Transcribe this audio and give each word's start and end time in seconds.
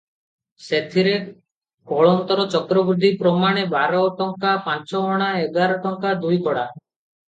ସେଥିରେ 0.67 1.11
କଳନ୍ତର 1.91 2.47
ଚକ୍ରବୃଦ୍ଧି 2.55 3.13
ପ୍ରମାଣେ 3.23 3.69
ବାରଟଙ୍କା 3.77 4.59
ପାଞ୍ଚଅଣା 4.73 5.33
ଏଗାର 5.47 5.83
ଟଙ୍କା 5.89 6.21
ଦୁଇକଡ଼ା 6.27 6.71